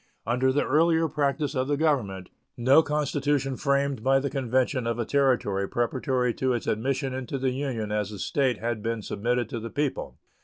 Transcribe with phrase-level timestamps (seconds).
[0.25, 5.05] Under the earlier practice of the Government no constitution framed by the convention of a
[5.05, 9.59] Territory preparatory to its admission into the Union as a State had been submitted to
[9.59, 10.17] the people.